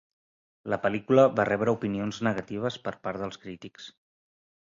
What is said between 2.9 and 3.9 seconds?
part dels crítics.